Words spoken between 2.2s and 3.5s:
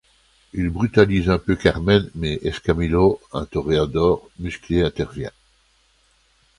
Escamillo, un